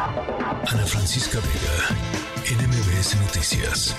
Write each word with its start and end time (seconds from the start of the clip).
Ana 0.00 0.86
Francisca 0.86 1.38
Vega, 1.40 1.94
NMBS 2.48 3.16
Noticias. 3.20 3.94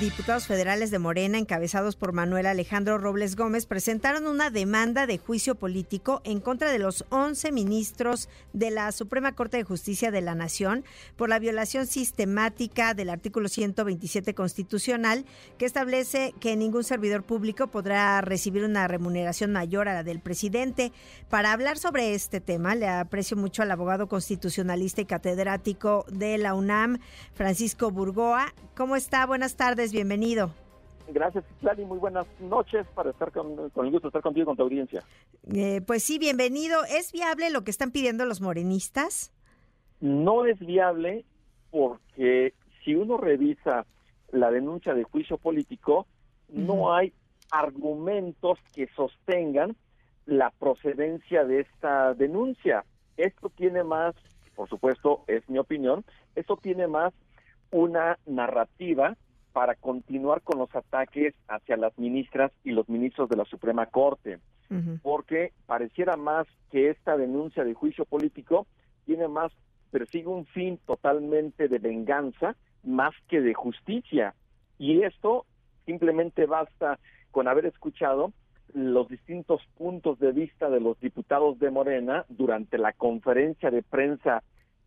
Diputados 0.00 0.46
federales 0.46 0.90
de 0.90 0.98
Morena, 0.98 1.38
encabezados 1.38 1.96
por 1.96 2.12
Manuel 2.12 2.44
Alejandro 2.44 2.98
Robles 2.98 3.34
Gómez, 3.34 3.64
presentaron 3.64 4.26
una 4.26 4.50
demanda 4.50 5.06
de 5.06 5.16
juicio 5.16 5.54
político 5.54 6.20
en 6.24 6.40
contra 6.40 6.70
de 6.70 6.78
los 6.78 7.06
11 7.08 7.50
ministros 7.50 8.28
de 8.52 8.70
la 8.70 8.92
Suprema 8.92 9.32
Corte 9.32 9.56
de 9.56 9.64
Justicia 9.64 10.10
de 10.10 10.20
la 10.20 10.34
Nación 10.34 10.84
por 11.16 11.30
la 11.30 11.38
violación 11.38 11.86
sistemática 11.86 12.92
del 12.92 13.08
artículo 13.08 13.48
127 13.48 14.34
constitucional 14.34 15.24
que 15.56 15.64
establece 15.64 16.34
que 16.40 16.56
ningún 16.56 16.84
servidor 16.84 17.22
público 17.22 17.68
podrá 17.68 18.20
recibir 18.20 18.64
una 18.64 18.88
remuneración 18.88 19.50
mayor 19.50 19.88
a 19.88 19.94
la 19.94 20.02
del 20.02 20.20
presidente. 20.20 20.92
Para 21.30 21.52
hablar 21.52 21.78
sobre 21.78 22.12
este 22.12 22.42
tema, 22.42 22.74
le 22.74 22.86
aprecio 22.86 23.38
mucho 23.38 23.62
al 23.62 23.70
abogado 23.70 24.08
constitucionalista 24.08 25.00
y 25.00 25.06
catedrático 25.06 26.04
de 26.10 26.36
la 26.36 26.52
UNAM, 26.52 26.98
Francisco 27.32 27.90
Burgoa. 27.90 28.52
¿Cómo 28.76 28.94
está? 28.94 29.24
Buenas 29.24 29.56
tardes 29.56 29.85
bienvenido. 29.92 30.50
Gracias, 31.08 31.44
Lali. 31.62 31.84
Muy 31.84 31.98
buenas 31.98 32.26
noches 32.40 32.86
para 32.94 33.10
estar 33.10 33.30
con, 33.30 33.52
el 33.52 33.90
gusto 33.90 34.00
de 34.00 34.08
estar 34.08 34.22
contigo 34.22 34.42
y 34.42 34.46
con 34.46 34.56
tu 34.56 34.62
audiencia. 34.62 35.02
Eh, 35.54 35.80
pues 35.86 36.02
sí, 36.02 36.18
bienvenido. 36.18 36.84
¿Es 36.84 37.12
viable 37.12 37.50
lo 37.50 37.62
que 37.62 37.70
están 37.70 37.92
pidiendo 37.92 38.24
los 38.24 38.40
morenistas? 38.40 39.32
No 40.00 40.44
es 40.46 40.58
viable 40.58 41.24
porque 41.70 42.54
si 42.84 42.94
uno 42.94 43.16
revisa 43.16 43.86
la 44.32 44.50
denuncia 44.50 44.94
de 44.94 45.04
juicio 45.04 45.38
político, 45.38 46.06
no 46.48 46.92
hay 46.92 47.12
argumentos 47.50 48.58
que 48.74 48.88
sostengan 48.96 49.76
la 50.26 50.50
procedencia 50.58 51.44
de 51.44 51.60
esta 51.60 52.14
denuncia. 52.14 52.84
Esto 53.16 53.48
tiene 53.50 53.84
más, 53.84 54.14
por 54.54 54.68
supuesto, 54.68 55.24
es 55.28 55.48
mi 55.48 55.58
opinión, 55.58 56.04
esto 56.34 56.56
tiene 56.56 56.88
más 56.88 57.14
una 57.70 58.18
narrativa 58.26 59.16
para 59.56 59.74
continuar 59.74 60.42
con 60.42 60.58
los 60.58 60.68
ataques 60.76 61.34
hacia 61.48 61.78
las 61.78 61.98
ministras 61.98 62.52
y 62.62 62.72
los 62.72 62.90
ministros 62.90 63.26
de 63.30 63.36
la 63.36 63.46
Suprema 63.46 63.86
Corte, 63.86 64.38
porque 65.02 65.54
pareciera 65.64 66.18
más 66.18 66.46
que 66.70 66.90
esta 66.90 67.16
denuncia 67.16 67.64
de 67.64 67.72
juicio 67.72 68.04
político 68.04 68.66
tiene 69.06 69.28
más, 69.28 69.50
persigue 69.90 70.26
un 70.26 70.44
fin 70.44 70.78
totalmente 70.84 71.68
de 71.68 71.78
venganza 71.78 72.54
más 72.84 73.14
que 73.28 73.40
de 73.40 73.54
justicia. 73.54 74.34
Y 74.78 75.04
esto 75.04 75.46
simplemente 75.86 76.44
basta 76.44 76.98
con 77.30 77.48
haber 77.48 77.64
escuchado 77.64 78.34
los 78.74 79.08
distintos 79.08 79.62
puntos 79.78 80.18
de 80.18 80.32
vista 80.32 80.68
de 80.68 80.80
los 80.80 81.00
diputados 81.00 81.58
de 81.60 81.70
Morena 81.70 82.26
durante 82.28 82.76
la 82.76 82.92
conferencia 82.92 83.70
de 83.70 83.82
prensa 83.82 84.42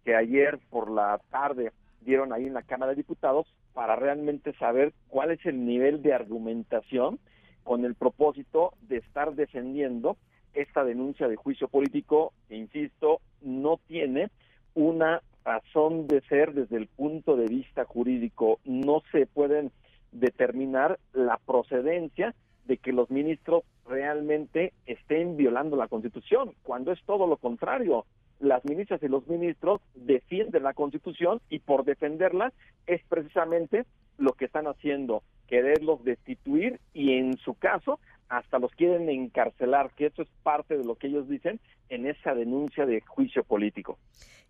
que 0.05 0.15
ayer 0.15 0.59
por 0.69 0.91
la 0.91 1.19
tarde 1.31 1.71
dieron 2.01 2.33
ahí 2.33 2.45
en 2.45 2.53
la 2.53 2.63
Cámara 2.63 2.91
de 2.91 2.97
Diputados 2.97 3.47
para 3.73 3.95
realmente 3.95 4.53
saber 4.53 4.93
cuál 5.07 5.31
es 5.31 5.45
el 5.45 5.65
nivel 5.65 6.01
de 6.01 6.13
argumentación 6.13 7.19
con 7.63 7.85
el 7.85 7.95
propósito 7.95 8.73
de 8.81 8.97
estar 8.97 9.35
defendiendo 9.35 10.17
esta 10.53 10.83
denuncia 10.83 11.27
de 11.27 11.35
juicio 11.35 11.67
político 11.67 12.33
insisto, 12.49 13.21
no 13.41 13.79
tiene 13.87 14.29
una 14.73 15.21
razón 15.43 16.07
de 16.07 16.21
ser 16.21 16.53
desde 16.53 16.77
el 16.77 16.87
punto 16.87 17.35
de 17.35 17.45
vista 17.45 17.85
jurídico. 17.85 18.59
No 18.65 19.01
se 19.11 19.25
pueden 19.25 19.71
determinar 20.11 20.99
la 21.13 21.37
procedencia 21.45 22.33
de 22.65 22.77
que 22.77 22.91
los 22.91 23.09
ministros 23.09 23.63
realmente 23.87 24.73
estén 24.85 25.37
violando 25.37 25.75
la 25.75 25.87
Constitución, 25.87 26.53
cuando 26.63 26.91
es 26.91 27.03
todo 27.05 27.25
lo 27.27 27.37
contrario 27.37 28.05
las 28.39 28.63
ministras 28.65 29.01
y 29.03 29.07
los 29.07 29.27
ministros 29.27 29.81
defienden 29.95 30.63
la 30.63 30.73
Constitución 30.73 31.41
y 31.49 31.59
por 31.59 31.83
defenderla 31.83 32.53
es 32.87 33.01
precisamente 33.07 33.85
lo 34.17 34.33
que 34.33 34.45
están 34.45 34.67
haciendo, 34.67 35.23
quererlos 35.47 36.03
destituir 36.03 36.79
y 36.93 37.13
en 37.13 37.37
su 37.37 37.53
caso 37.53 37.99
hasta 38.29 38.59
los 38.59 38.71
quieren 38.73 39.09
encarcelar, 39.09 39.91
que 39.95 40.05
eso 40.05 40.21
es 40.21 40.29
parte 40.43 40.77
de 40.77 40.85
lo 40.85 40.95
que 40.95 41.07
ellos 41.07 41.27
dicen 41.27 41.59
en 41.89 42.05
esa 42.05 42.35
denuncia 42.35 42.85
de 42.85 43.01
juicio 43.01 43.43
político. 43.43 43.97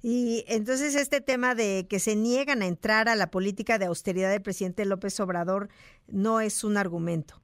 Y 0.02 0.44
entonces 0.47 0.96
este 0.96 1.22
tema 1.22 1.56
de 1.56 1.88
que 1.90 2.00
se 2.00 2.16
niegan 2.16 2.62
a 2.62 2.68
entrar 2.68 3.09
a 3.09 3.16
la 3.16 3.31
política 3.31 3.78
de 3.78 3.85
austeridad 3.85 4.31
del 4.31 4.41
presidente 4.41 4.85
López 4.85 5.19
Obrador 5.19 5.69
no 6.08 6.41
es 6.41 6.64
un 6.64 6.78
argumento. 6.78 7.35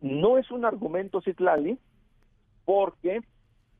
No 0.00 0.38
es 0.38 0.50
un 0.50 0.64
argumento, 0.64 1.22
Citlali, 1.22 1.78
porque 2.64 3.20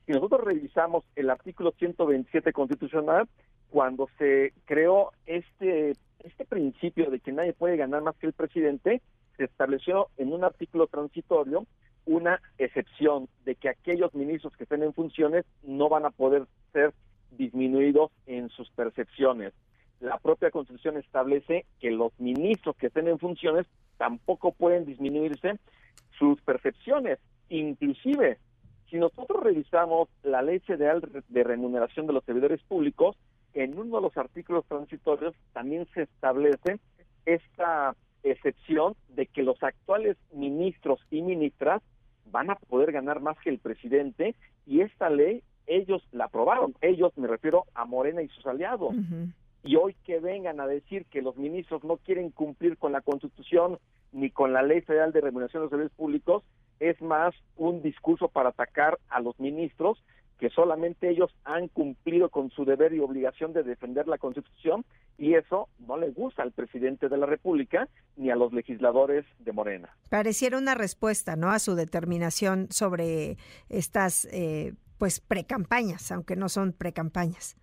si 0.07 0.13
nosotros 0.13 0.43
revisamos 0.43 1.05
el 1.17 1.31
artículo 1.31 1.73
127 1.79 2.53
constitucional, 2.53 3.29
cuando 3.71 4.09
se 4.19 4.53
creó 4.67 5.11
este, 5.27 5.95
este 6.21 6.45
principio 6.45 7.11
de 7.11 7.21
que 7.21 7.33
nadie 7.33 7.53
puede 7.53 7.77
ganar 7.77 8.03
más 8.03 8.17
que 8.17 8.27
el 8.27 8.33
presidente, 8.33 9.01
se 9.37 9.45
estableció 9.45 10.09
en 10.17 10.33
un 10.33 10.45
artículo 10.45 10.87
transitorio 10.87 11.67
una 12.07 12.41
excepción 12.59 13.29
de 13.45 13.55
que 13.55 13.69
aquellos 13.69 14.15
ministros 14.15 14.55
que 14.57 14.65
estén 14.65 14.83
en 14.83 14.93
funciones 14.93 15.45
no 15.63 15.89
van 15.89 16.05
a 16.05 16.11
poder 16.11 16.47
ser 16.73 16.93
disminuidos 17.31 18.11
en 18.27 18.51
sus 18.51 18.71
percepciones. 18.71 19.53
La 20.01 20.19
propia 20.19 20.51
Constitución 20.51 20.99
establece 20.99 21.65
que 21.81 21.91
los 21.91 22.13
ministros 22.21 22.77
que 22.77 22.89
estén 22.89 23.09
en 23.09 23.19
funciones 23.19 23.67
tampoco 23.97 24.53
pueden 24.53 24.85
disminuirse 24.85 25.59
sus 26.19 26.41
percepciones. 26.43 27.19
Inclusive 27.49 28.39
si 28.95 29.01
nosotros 29.01 29.43
revisamos 29.43 30.09
la 30.23 30.41
ley 30.41 30.61
federal 30.61 31.03
de 31.29 31.43
remuneración 31.43 32.07
de 32.07 32.13
los 32.13 32.23
servidores 32.23 32.63
públicos, 32.63 33.17
en 33.53 33.77
uno 33.77 33.97
de 33.97 34.03
los 34.03 34.17
artículos 34.17 34.65
transitorios 34.67 35.35
también 35.53 35.89
se 35.95 36.03
establece 36.03 36.79
esta 37.27 37.97
excepción 38.23 38.95
de 39.09 39.27
que 39.27 39.43
los 39.43 39.61
actuales 39.65 40.17
ministros 40.33 41.01
y 41.11 41.23
ministras 41.23 41.83
van 42.31 42.51
a 42.51 42.55
poder 42.55 42.93
ganar 42.93 43.21
más 43.21 43.37
que 43.41 43.51
el 43.51 43.59
presidente 43.59 44.37
y 44.65 44.83
esta 44.83 45.11
ley 45.11 45.43
ellos 45.67 46.07
la 46.13 46.27
aprobaron, 46.27 46.77
ellos 46.81 47.11
me 47.17 47.27
refiero 47.27 47.65
a 47.75 47.87
Morena 47.87 48.23
y 48.23 48.29
sus 48.29 48.47
aliados. 48.47 48.95
Y 49.65 49.75
hoy 49.75 49.97
que 50.05 50.21
vengan 50.21 50.61
a 50.61 50.69
decir 50.69 51.05
que 51.07 51.21
los 51.21 51.37
ministros 51.37 51.83
no 51.83 51.97
quieren 51.97 52.31
cumplir 52.31 52.79
con 52.79 52.93
la 52.93 53.01
Constitución 53.01 53.77
ni 54.15 54.31
con 54.31 54.53
la 54.53 54.63
Ley 54.63 54.81
Federal 54.81 55.13
de 55.13 55.21
Remuneración 55.21 55.61
de 55.61 55.65
los 55.65 55.71
Servicios 55.71 55.97
Públicos, 55.97 56.45
es 56.81 57.01
más 57.03 57.35
un 57.57 57.83
discurso 57.83 58.29
para 58.29 58.51
atacar 58.51 58.99
a 59.09 59.21
los 59.21 59.39
ministros 59.39 60.03
que 60.39 60.51
solamente 60.51 61.09
ellos 61.09 61.31
han 61.45 61.69
cumplido 61.69 62.29
con 62.29 62.51
su 62.51 62.65
deber 62.65 62.93
y 62.93 63.01
obligación 63.01 63.53
de 63.53 63.63
defender 63.63 64.09
la 64.09 64.19
Constitución 64.19 64.85
y 65.17 65.35
eso 65.35 65.69
no 65.79 65.97
le 65.97 66.11
gusta 66.11 66.43
al 66.43 66.53
presidente 66.53 67.09
de 67.09 67.17
la 67.17 67.27
República 67.27 67.89
ni 68.17 68.31
a 68.31 68.37
los 68.37 68.53
legisladores 68.53 69.25
de 69.39 69.53
Morena. 69.53 69.97
Pareciera 70.11 70.59
una 70.59 70.75
respuesta, 70.75 71.37
¿no? 71.37 71.51
A 71.51 71.59
su 71.59 71.75
determinación 71.75 72.69
sobre 72.71 73.37
estas, 73.69 74.27
eh, 74.33 74.75
pues, 74.99 75.21
precampañas, 75.21 76.11
aunque 76.11 76.37
no 76.37 76.49
son 76.49 76.73
precampañas. 76.73 77.57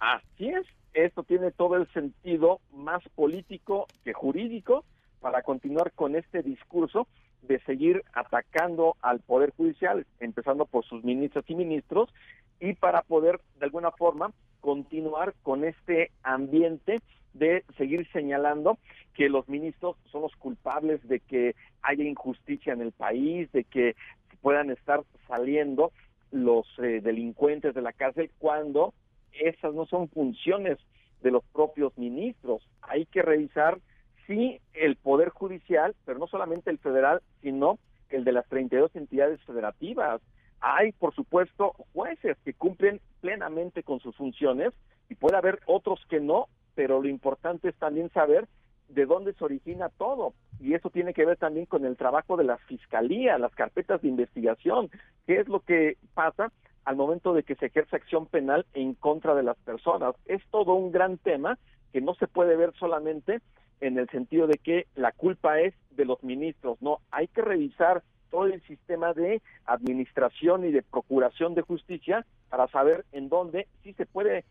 Así 0.00 0.48
es. 0.48 0.66
Esto 0.94 1.24
tiene 1.24 1.50
todo 1.50 1.76
el 1.76 1.88
sentido 1.92 2.60
más 2.72 3.02
político 3.16 3.86
que 4.04 4.12
jurídico 4.12 4.84
para 5.24 5.40
continuar 5.40 5.90
con 5.92 6.16
este 6.16 6.42
discurso 6.42 7.08
de 7.40 7.58
seguir 7.60 8.02
atacando 8.12 8.94
al 9.00 9.20
Poder 9.20 9.54
Judicial, 9.56 10.04
empezando 10.20 10.66
por 10.66 10.84
sus 10.84 11.02
ministras 11.02 11.46
y 11.48 11.54
ministros, 11.54 12.12
y 12.60 12.74
para 12.74 13.00
poder, 13.00 13.40
de 13.58 13.64
alguna 13.64 13.90
forma, 13.90 14.34
continuar 14.60 15.32
con 15.42 15.64
este 15.64 16.10
ambiente 16.22 17.00
de 17.32 17.64
seguir 17.78 18.06
señalando 18.12 18.76
que 19.14 19.30
los 19.30 19.48
ministros 19.48 19.96
son 20.12 20.20
los 20.20 20.36
culpables 20.36 21.02
de 21.08 21.20
que 21.20 21.54
haya 21.80 22.04
injusticia 22.04 22.74
en 22.74 22.82
el 22.82 22.92
país, 22.92 23.50
de 23.52 23.64
que 23.64 23.96
puedan 24.42 24.70
estar 24.70 25.04
saliendo 25.26 25.90
los 26.32 26.66
eh, 26.76 27.00
delincuentes 27.02 27.74
de 27.74 27.80
la 27.80 27.94
cárcel 27.94 28.30
cuando 28.38 28.92
esas 29.32 29.72
no 29.72 29.86
son 29.86 30.10
funciones 30.10 30.76
de 31.22 31.30
los 31.30 31.42
propios 31.54 31.96
ministros. 31.96 32.60
Hay 32.82 33.06
que 33.06 33.22
revisar 33.22 33.78
sí 34.26 34.60
el 34.72 34.96
Poder 34.96 35.30
Judicial, 35.30 35.94
pero 36.04 36.18
no 36.18 36.26
solamente 36.26 36.70
el 36.70 36.78
federal, 36.78 37.22
sino 37.42 37.78
el 38.10 38.24
de 38.24 38.32
las 38.32 38.46
32 38.48 38.94
entidades 38.96 39.40
federativas. 39.42 40.20
Hay, 40.60 40.92
por 40.92 41.14
supuesto, 41.14 41.74
jueces 41.92 42.36
que 42.44 42.54
cumplen 42.54 43.00
plenamente 43.20 43.82
con 43.82 44.00
sus 44.00 44.16
funciones 44.16 44.72
y 45.08 45.14
puede 45.14 45.36
haber 45.36 45.60
otros 45.66 46.00
que 46.08 46.20
no, 46.20 46.48
pero 46.74 47.02
lo 47.02 47.08
importante 47.08 47.68
es 47.68 47.74
también 47.76 48.10
saber 48.10 48.48
de 48.88 49.06
dónde 49.06 49.34
se 49.34 49.44
origina 49.44 49.88
todo. 49.90 50.34
Y 50.60 50.74
eso 50.74 50.90
tiene 50.90 51.14
que 51.14 51.24
ver 51.24 51.36
también 51.36 51.66
con 51.66 51.84
el 51.84 51.96
trabajo 51.96 52.36
de 52.36 52.44
la 52.44 52.58
fiscalía, 52.58 53.38
las 53.38 53.54
carpetas 53.54 54.00
de 54.02 54.08
investigación, 54.08 54.90
qué 55.26 55.40
es 55.40 55.48
lo 55.48 55.60
que 55.60 55.96
pasa 56.14 56.52
al 56.84 56.96
momento 56.96 57.32
de 57.32 57.42
que 57.42 57.54
se 57.56 57.66
ejerce 57.66 57.96
acción 57.96 58.26
penal 58.26 58.66
en 58.74 58.94
contra 58.94 59.34
de 59.34 59.42
las 59.42 59.56
personas. 59.58 60.14
Es 60.26 60.42
todo 60.50 60.74
un 60.74 60.92
gran 60.92 61.18
tema 61.18 61.58
que 61.92 62.00
no 62.00 62.14
se 62.14 62.26
puede 62.26 62.56
ver 62.56 62.72
solamente 62.78 63.40
en 63.86 63.98
el 63.98 64.08
sentido 64.08 64.46
de 64.46 64.58
que 64.58 64.86
la 64.94 65.12
culpa 65.12 65.60
es 65.60 65.74
de 65.90 66.06
los 66.06 66.22
ministros, 66.24 66.80
no, 66.80 67.00
hay 67.10 67.28
que 67.28 67.42
revisar 67.42 68.02
todo 68.30 68.46
el 68.46 68.62
sistema 68.62 69.12
de 69.12 69.42
administración 69.66 70.64
y 70.64 70.72
de 70.72 70.82
procuración 70.82 71.54
de 71.54 71.62
justicia 71.62 72.24
para 72.48 72.66
saber 72.68 73.04
en 73.12 73.28
dónde 73.28 73.68
sí 73.82 73.92
se 73.92 74.06
puede 74.06 74.44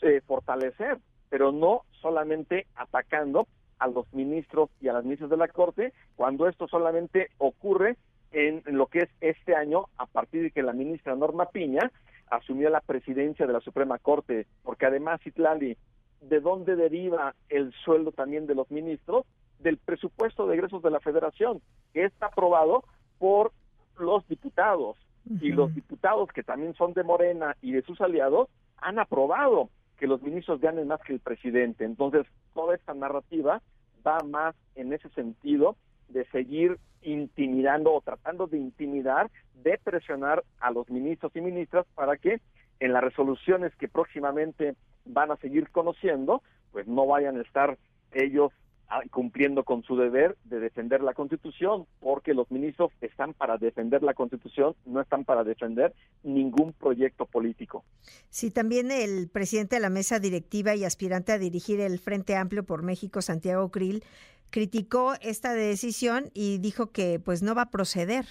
eh, 0.00 0.22
fortalecer, 0.26 0.98
pero 1.28 1.52
no 1.52 1.82
solamente 2.00 2.66
atacando 2.74 3.46
a 3.78 3.88
los 3.88 4.12
ministros 4.14 4.70
y 4.80 4.88
a 4.88 4.94
las 4.94 5.04
ministras 5.04 5.30
de 5.30 5.36
la 5.36 5.48
Corte, 5.48 5.92
cuando 6.16 6.48
esto 6.48 6.66
solamente 6.66 7.28
ocurre 7.38 7.96
en, 8.32 8.62
lo 8.66 8.86
que 8.86 9.00
es 9.00 9.08
este 9.20 9.54
año, 9.54 9.84
a 9.98 10.06
partir 10.06 10.42
de 10.42 10.50
que 10.50 10.62
la 10.62 10.72
ministra 10.72 11.14
Norma 11.14 11.50
Piña 11.50 11.90
asumió 12.30 12.70
la 12.70 12.80
presidencia 12.80 13.46
de 13.46 13.52
la 13.52 13.60
Suprema 13.60 13.98
Corte, 13.98 14.46
porque 14.62 14.86
además, 14.86 15.20
Itlali, 15.26 15.76
¿de 16.22 16.40
dónde 16.40 16.76
deriva 16.76 17.34
el 17.48 17.72
sueldo 17.84 18.12
también 18.12 18.46
de 18.46 18.54
los 18.54 18.70
ministros? 18.70 19.26
Del 19.58 19.78
presupuesto 19.78 20.46
de 20.46 20.54
egresos 20.54 20.82
de 20.82 20.90
la 20.90 21.00
Federación, 21.00 21.60
que 21.92 22.04
está 22.04 22.26
aprobado 22.26 22.84
por 23.18 23.52
los 23.98 24.26
diputados. 24.28 24.96
Y 25.40 25.52
los 25.52 25.72
diputados, 25.72 26.30
que 26.32 26.42
también 26.42 26.74
son 26.74 26.94
de 26.94 27.04
Morena 27.04 27.56
y 27.62 27.70
de 27.70 27.82
sus 27.82 28.00
aliados, 28.00 28.48
han 28.78 28.98
aprobado 28.98 29.68
que 29.96 30.08
los 30.08 30.20
ministros 30.20 30.60
ganen 30.60 30.88
más 30.88 31.00
que 31.02 31.12
el 31.12 31.20
presidente. 31.20 31.84
Entonces, 31.84 32.26
toda 32.54 32.74
esta 32.74 32.92
narrativa 32.92 33.62
va 34.04 34.18
más 34.24 34.56
en 34.74 34.92
ese 34.92 35.08
sentido 35.10 35.76
de 36.08 36.24
seguir 36.26 36.78
intimidando 37.02 37.92
o 37.92 38.00
tratando 38.00 38.48
de 38.48 38.58
intimidar, 38.58 39.30
de 39.62 39.78
presionar 39.78 40.42
a 40.58 40.72
los 40.72 40.90
ministros 40.90 41.34
y 41.36 41.40
ministras 41.40 41.86
para 41.94 42.16
que 42.16 42.40
en 42.80 42.92
las 42.92 43.04
resoluciones 43.04 43.74
que 43.76 43.86
próximamente 43.86 44.74
van 45.04 45.30
a 45.30 45.36
seguir 45.36 45.70
conociendo, 45.70 46.42
pues 46.70 46.86
no 46.86 47.06
vayan 47.06 47.36
a 47.36 47.42
estar 47.42 47.78
ellos 48.12 48.52
ah, 48.88 49.00
cumpliendo 49.10 49.64
con 49.64 49.82
su 49.82 49.96
deber 49.96 50.36
de 50.44 50.60
defender 50.60 51.02
la 51.02 51.14
Constitución, 51.14 51.86
porque 52.00 52.34
los 52.34 52.50
ministros 52.50 52.92
están 53.00 53.34
para 53.34 53.58
defender 53.58 54.02
la 54.02 54.14
Constitución, 54.14 54.74
no 54.84 55.00
están 55.00 55.24
para 55.24 55.44
defender 55.44 55.94
ningún 56.22 56.72
proyecto 56.72 57.26
político. 57.26 57.84
Sí, 58.28 58.50
también 58.50 58.90
el 58.90 59.28
presidente 59.28 59.76
de 59.76 59.82
la 59.82 59.90
mesa 59.90 60.18
directiva 60.18 60.74
y 60.74 60.84
aspirante 60.84 61.32
a 61.32 61.38
dirigir 61.38 61.80
el 61.80 61.98
Frente 61.98 62.36
Amplio 62.36 62.64
por 62.64 62.82
México, 62.82 63.22
Santiago 63.22 63.70
Krill, 63.70 64.02
criticó 64.50 65.14
esta 65.22 65.54
decisión 65.54 66.26
y 66.34 66.58
dijo 66.58 66.92
que 66.92 67.18
pues 67.18 67.42
no 67.42 67.54
va 67.54 67.62
a 67.62 67.70
proceder. 67.70 68.26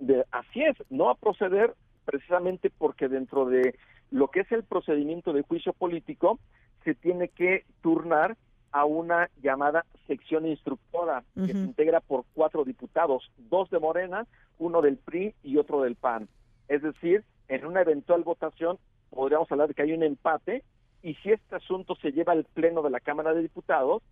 De, 0.00 0.24
así 0.30 0.62
es, 0.62 0.76
no 0.90 1.06
va 1.06 1.12
a 1.12 1.16
proceder 1.16 1.74
precisamente 2.04 2.70
porque 2.70 3.08
dentro 3.08 3.46
de 3.46 3.74
lo 4.10 4.28
que 4.28 4.40
es 4.40 4.52
el 4.52 4.64
procedimiento 4.64 5.32
de 5.32 5.42
juicio 5.42 5.72
político 5.72 6.38
se 6.84 6.94
tiene 6.94 7.28
que 7.28 7.64
turnar 7.82 8.36
a 8.70 8.84
una 8.84 9.30
llamada 9.42 9.84
sección 10.06 10.46
instructora 10.46 11.24
que 11.34 11.52
se 11.52 11.58
integra 11.58 12.00
por 12.00 12.24
cuatro 12.34 12.64
diputados, 12.64 13.30
dos 13.36 13.70
de 13.70 13.78
Morena, 13.78 14.26
uno 14.58 14.82
del 14.82 14.98
PRI 14.98 15.34
y 15.42 15.56
otro 15.56 15.82
del 15.82 15.96
PAN. 15.96 16.28
Es 16.68 16.82
decir, 16.82 17.24
en 17.48 17.64
una 17.64 17.80
eventual 17.80 18.22
votación 18.22 18.78
podríamos 19.10 19.50
hablar 19.50 19.68
de 19.68 19.74
que 19.74 19.82
hay 19.82 19.92
un 19.92 20.02
empate 20.02 20.62
y 21.02 21.14
si 21.14 21.32
este 21.32 21.56
asunto 21.56 21.94
se 21.96 22.12
lleva 22.12 22.32
al 22.32 22.44
pleno 22.44 22.82
de 22.82 22.90
la 22.90 23.00
Cámara 23.00 23.32
de 23.32 23.42
Diputados, 23.42 24.02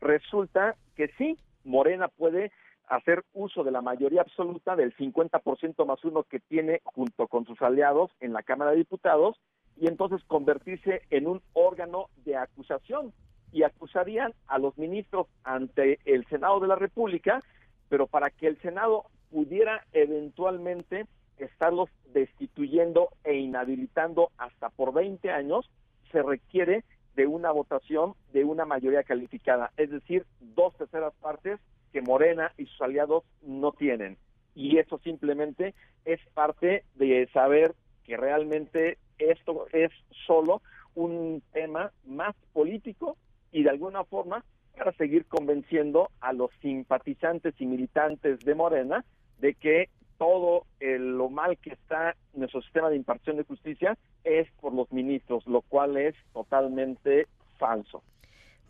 resulta 0.00 0.76
que 0.96 1.08
sí, 1.16 1.38
Morena 1.64 2.08
puede 2.08 2.52
hacer 2.88 3.24
uso 3.32 3.64
de 3.64 3.70
la 3.70 3.80
mayoría 3.80 4.22
absoluta 4.22 4.76
del 4.76 4.94
50% 4.96 5.86
más 5.86 6.04
uno 6.04 6.24
que 6.24 6.40
tiene 6.40 6.80
junto 6.84 7.26
con 7.26 7.46
sus 7.46 7.60
aliados 7.62 8.10
en 8.20 8.32
la 8.32 8.42
Cámara 8.42 8.72
de 8.72 8.78
Diputados 8.78 9.36
y 9.76 9.86
entonces 9.86 10.22
convertirse 10.26 11.02
en 11.10 11.26
un 11.26 11.42
órgano 11.52 12.08
de 12.24 12.36
acusación. 12.36 13.12
Y 13.52 13.64
acusarían 13.64 14.32
a 14.46 14.58
los 14.58 14.76
ministros 14.78 15.26
ante 15.44 15.98
el 16.04 16.26
Senado 16.26 16.60
de 16.60 16.68
la 16.68 16.76
República, 16.76 17.42
pero 17.88 18.06
para 18.06 18.30
que 18.30 18.46
el 18.46 18.58
Senado 18.60 19.04
pudiera 19.30 19.84
eventualmente 19.92 21.06
estarlos 21.38 21.90
destituyendo 22.12 23.08
e 23.24 23.34
inhabilitando 23.36 24.30
hasta 24.38 24.70
por 24.70 24.92
20 24.92 25.30
años, 25.30 25.68
se 26.10 26.22
requiere 26.22 26.84
de 27.16 27.26
una 27.26 27.50
votación 27.50 28.14
de 28.32 28.44
una 28.44 28.64
mayoría 28.64 29.02
calificada, 29.02 29.70
es 29.76 29.90
decir, 29.90 30.24
dos 30.40 30.74
terceras 30.76 31.12
partes 31.20 31.60
Morena 32.02 32.52
y 32.58 32.66
sus 32.66 32.80
aliados 32.82 33.24
no 33.42 33.72
tienen. 33.72 34.16
Y 34.54 34.78
eso 34.78 34.98
simplemente 34.98 35.74
es 36.04 36.20
parte 36.34 36.84
de 36.94 37.28
saber 37.32 37.74
que 38.04 38.16
realmente 38.16 38.98
esto 39.18 39.66
es 39.72 39.90
solo 40.26 40.62
un 40.94 41.42
tema 41.52 41.92
más 42.04 42.34
político 42.52 43.16
y 43.50 43.62
de 43.62 43.70
alguna 43.70 44.04
forma 44.04 44.44
para 44.76 44.92
seguir 44.92 45.26
convenciendo 45.26 46.10
a 46.20 46.32
los 46.32 46.50
simpatizantes 46.60 47.54
y 47.58 47.66
militantes 47.66 48.40
de 48.40 48.54
Morena 48.54 49.04
de 49.38 49.54
que 49.54 49.88
todo 50.18 50.66
lo 50.80 51.28
mal 51.30 51.58
que 51.58 51.70
está 51.70 52.14
nuestro 52.32 52.62
sistema 52.62 52.88
de 52.90 52.96
impartición 52.96 53.36
de 53.36 53.44
justicia 53.44 53.98
es 54.24 54.48
por 54.60 54.72
los 54.72 54.90
ministros, 54.92 55.46
lo 55.46 55.62
cual 55.62 55.96
es 55.96 56.14
totalmente 56.32 57.26
falso. 57.58 58.02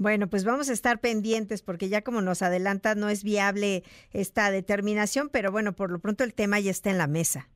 Bueno, 0.03 0.27
pues 0.27 0.45
vamos 0.45 0.69
a 0.69 0.73
estar 0.73 0.99
pendientes 0.99 1.63
porque 1.63 1.89
ya 1.89 2.03
como 2.03 2.23
nos 2.23 2.43
adelanta 2.43 2.97
no 2.97 3.09
es 3.09 3.23
viable 3.23 3.85
esta 4.13 4.51
determinación, 4.51 5.29
pero 5.29 5.53
bueno, 5.53 5.75
por 5.75 5.93
lo 5.93 6.01
pronto 6.01 6.25
el 6.25 6.35
tema 6.35 6.59
ya 6.59 6.73
está 6.73 6.91
en 6.91 6.99
la 6.99 7.07
mesa. 7.07 7.49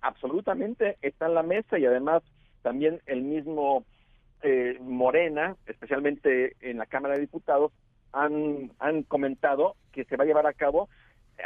Absolutamente, 0.00 0.96
está 1.00 1.26
en 1.26 1.34
la 1.34 1.44
mesa 1.44 1.78
y 1.78 1.86
además 1.86 2.24
también 2.62 3.00
el 3.06 3.22
mismo 3.22 3.84
eh, 4.42 4.76
Morena, 4.80 5.54
especialmente 5.66 6.56
en 6.60 6.78
la 6.78 6.86
Cámara 6.86 7.14
de 7.14 7.20
Diputados, 7.20 7.70
han, 8.12 8.72
han 8.80 9.04
comentado 9.04 9.76
que 9.92 10.04
se 10.06 10.16
va 10.16 10.24
a 10.24 10.26
llevar 10.26 10.48
a 10.48 10.54
cabo 10.54 10.88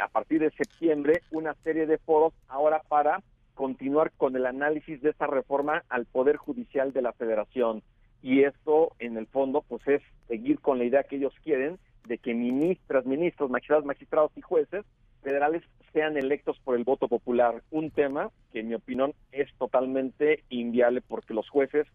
a 0.01 0.07
partir 0.07 0.39
de 0.39 0.49
septiembre 0.49 1.21
una 1.29 1.53
serie 1.63 1.85
de 1.85 1.99
foros 1.99 2.33
ahora 2.47 2.81
para 2.89 3.21
continuar 3.53 4.11
con 4.17 4.35
el 4.35 4.47
análisis 4.47 5.03
de 5.03 5.11
esta 5.11 5.27
reforma 5.27 5.83
al 5.87 6.07
Poder 6.07 6.37
Judicial 6.37 6.93
de 6.93 7.03
la 7.03 7.13
Federación. 7.13 7.83
Y 8.21 8.43
esto, 8.43 8.91
en 8.99 9.17
el 9.17 9.27
fondo, 9.27 9.63
pues 9.67 9.85
es 9.87 10.01
seguir 10.27 10.59
con 10.59 10.77
la 10.77 10.85
idea 10.85 11.03
que 11.03 11.15
ellos 11.15 11.33
quieren 11.43 11.79
de 12.07 12.17
que 12.17 12.33
ministras, 12.33 13.05
ministros, 13.05 13.49
magistrados, 13.49 13.85
magistrados 13.85 14.31
y 14.35 14.41
jueces 14.41 14.85
federales 15.21 15.63
sean 15.93 16.17
electos 16.17 16.59
por 16.63 16.75
el 16.75 16.83
voto 16.83 17.07
popular. 17.07 17.61
Un 17.71 17.91
tema 17.91 18.31
que, 18.51 18.59
en 18.61 18.69
mi 18.69 18.75
opinión, 18.75 19.13
es 19.31 19.53
totalmente 19.57 20.43
inviable 20.49 21.01
porque 21.01 21.33
los 21.33 21.49
jueces 21.49 21.87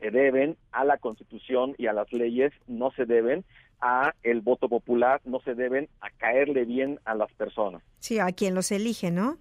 se 0.00 0.10
deben 0.10 0.56
a 0.70 0.84
la 0.84 0.98
Constitución 0.98 1.74
y 1.76 1.86
a 1.86 1.92
las 1.92 2.12
leyes, 2.12 2.52
no 2.66 2.92
se 2.92 3.04
deben 3.04 3.44
a 3.80 4.14
el 4.22 4.40
voto 4.40 4.68
popular, 4.68 5.20
no 5.24 5.40
se 5.40 5.54
deben 5.54 5.88
a 6.00 6.10
caerle 6.10 6.64
bien 6.64 7.00
a 7.04 7.14
las 7.14 7.32
personas. 7.32 7.82
Sí, 7.98 8.18
a 8.18 8.30
quien 8.32 8.54
los 8.54 8.70
elige, 8.70 9.10
¿no? 9.10 9.38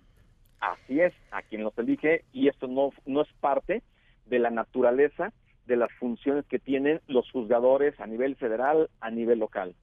Así 0.59 0.99
es, 0.99 1.13
a 1.31 1.43
quien 1.43 1.63
los 1.63 1.77
elige 1.77 2.23
y 2.33 2.47
esto 2.47 2.67
no, 2.67 2.91
no 3.05 3.21
es 3.21 3.27
parte 3.39 3.83
de 4.25 4.39
la 4.39 4.49
naturaleza 4.49 5.31
de 5.67 5.75
las 5.75 5.91
funciones 5.99 6.45
que 6.45 6.59
tienen 6.59 7.01
los 7.07 7.29
juzgadores 7.31 7.99
a 7.99 8.07
nivel 8.07 8.35
federal, 8.35 8.89
a 8.99 9.11
nivel 9.11 9.39
local. 9.39 9.75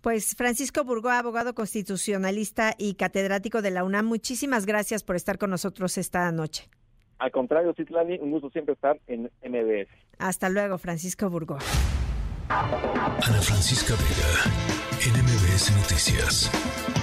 Pues 0.00 0.34
Francisco 0.36 0.84
Burgó, 0.84 1.10
abogado 1.10 1.54
constitucionalista 1.54 2.74
y 2.78 2.94
catedrático 2.94 3.62
de 3.62 3.70
la 3.70 3.84
UNAM, 3.84 4.06
muchísimas 4.06 4.66
gracias 4.66 5.02
por 5.02 5.16
estar 5.16 5.38
con 5.38 5.50
nosotros 5.50 5.98
esta 5.98 6.30
noche. 6.32 6.68
Al 7.18 7.30
contrario, 7.30 7.74
Citlani, 7.74 8.18
un 8.18 8.30
gusto 8.30 8.50
siempre 8.50 8.74
estar 8.74 8.98
en 9.06 9.30
MBS. 9.44 9.88
Hasta 10.18 10.48
luego, 10.48 10.78
Francisco 10.78 11.28
Burgó. 11.28 11.58
Ana 12.48 13.42
Francisca 13.42 13.94
Vega, 13.94 15.20
NMBS 15.20 15.76
Noticias. 15.76 16.99